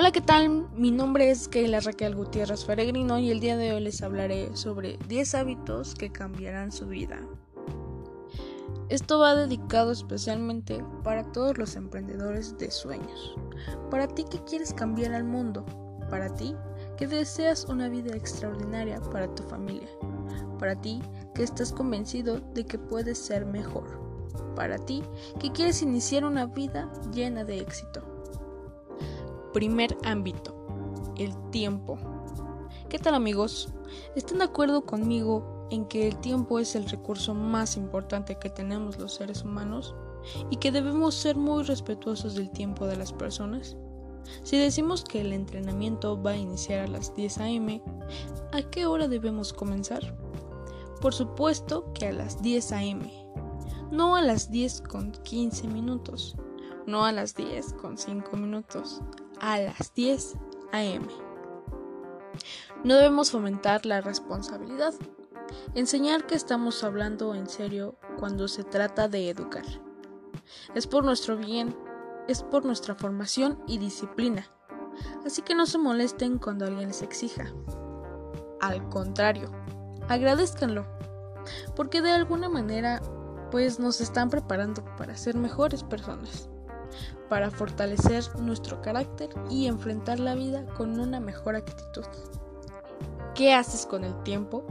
[0.00, 0.66] Hola, ¿qué tal?
[0.72, 4.96] Mi nombre es Keila Raquel Gutiérrez Feregrino y el día de hoy les hablaré sobre
[5.08, 7.20] 10 hábitos que cambiarán su vida.
[8.88, 13.36] Esto va dedicado especialmente para todos los emprendedores de sueños.
[13.90, 15.66] Para ti que quieres cambiar al mundo.
[16.08, 16.56] Para ti
[16.96, 19.90] que deseas una vida extraordinaria para tu familia.
[20.58, 21.02] Para ti
[21.34, 24.00] que estás convencido de que puedes ser mejor.
[24.56, 25.02] Para ti
[25.38, 28.09] que quieres iniciar una vida llena de éxito.
[29.52, 30.54] Primer ámbito,
[31.16, 31.98] el tiempo.
[32.88, 33.72] ¿Qué tal amigos?
[34.14, 38.98] ¿Están de acuerdo conmigo en que el tiempo es el recurso más importante que tenemos
[38.98, 39.94] los seres humanos
[40.50, 43.76] y que debemos ser muy respetuosos del tiempo de las personas?
[44.42, 47.82] Si decimos que el entrenamiento va a iniciar a las 10 a.m.,
[48.52, 50.16] ¿a qué hora debemos comenzar?
[51.00, 53.10] Por supuesto que a las 10 a.m.,
[53.90, 56.36] no a las 10 con 15 minutos,
[56.86, 59.00] no a las 10 con 5 minutos,
[59.40, 60.34] a las 10
[60.72, 61.06] a.m.
[62.84, 64.94] No debemos fomentar la responsabilidad,
[65.74, 69.64] enseñar que estamos hablando en serio cuando se trata de educar.
[70.74, 71.76] Es por nuestro bien,
[72.28, 74.46] es por nuestra formación y disciplina,
[75.24, 77.52] así que no se molesten cuando alguien les exija.
[78.60, 79.50] Al contrario,
[80.08, 80.86] agradezcanlo,
[81.74, 83.00] porque de alguna manera
[83.50, 86.48] pues nos están preparando para ser mejores personas
[87.30, 92.04] para fortalecer nuestro carácter y enfrentar la vida con una mejor actitud.
[93.36, 94.64] ¿Qué haces con el tiempo?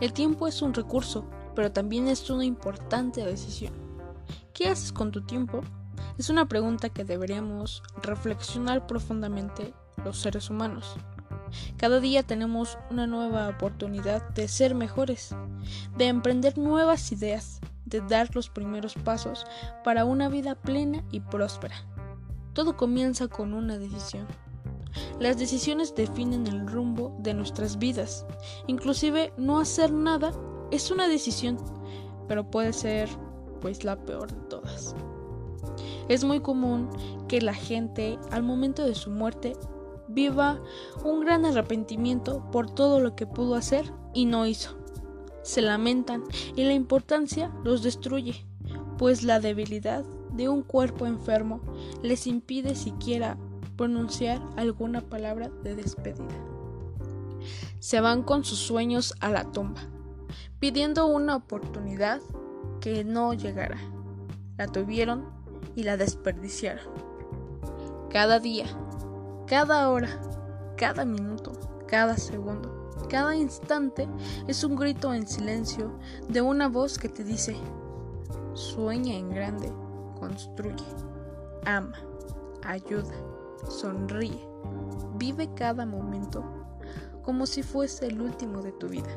[0.00, 3.74] El tiempo es un recurso, pero también es una importante decisión.
[4.54, 5.60] ¿Qué haces con tu tiempo?
[6.16, 10.96] Es una pregunta que deberíamos reflexionar profundamente los seres humanos.
[11.76, 15.36] Cada día tenemos una nueva oportunidad de ser mejores,
[15.98, 17.60] de emprender nuevas ideas,
[18.00, 19.44] dar los primeros pasos
[19.84, 21.76] para una vida plena y próspera.
[22.54, 24.26] Todo comienza con una decisión.
[25.18, 28.26] Las decisiones definen el rumbo de nuestras vidas.
[28.66, 30.32] Inclusive no hacer nada
[30.70, 31.58] es una decisión,
[32.28, 33.08] pero puede ser
[33.60, 34.94] pues la peor de todas.
[36.08, 36.90] Es muy común
[37.28, 39.54] que la gente al momento de su muerte
[40.08, 40.60] viva
[41.04, 44.81] un gran arrepentimiento por todo lo que pudo hacer y no hizo
[45.42, 46.24] se lamentan
[46.56, 48.46] y la importancia los destruye,
[48.98, 51.60] pues la debilidad de un cuerpo enfermo
[52.02, 53.36] les impide siquiera
[53.76, 56.34] pronunciar alguna palabra de despedida.
[57.80, 59.80] Se van con sus sueños a la tumba,
[60.58, 62.20] pidiendo una oportunidad
[62.80, 63.78] que no llegará.
[64.56, 65.26] La tuvieron
[65.74, 66.84] y la desperdiciaron.
[68.10, 68.66] Cada día,
[69.46, 70.20] cada hora,
[70.76, 71.52] cada minuto,
[71.92, 72.82] cada segundo
[73.12, 74.08] cada instante
[74.46, 75.92] es un grito en silencio
[76.30, 77.54] de una voz que te dice,
[78.54, 79.70] sueña en grande,
[80.18, 80.86] construye,
[81.66, 81.98] ama,
[82.64, 83.12] ayuda,
[83.68, 84.48] sonríe,
[85.16, 86.42] vive cada momento
[87.22, 89.10] como si fuese el último de tu vida.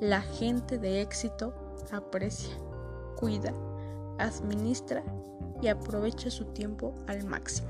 [0.00, 1.54] La gente de éxito
[1.90, 2.54] aprecia,
[3.16, 3.54] cuida,
[4.18, 5.02] administra
[5.62, 7.68] y aprovecha su tiempo al máximo.